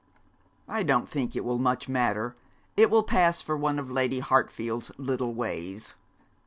[0.67, 2.35] 'I don't think it will much matter.
[2.75, 5.93] It will pass for one of Lady Hartfield's little ways.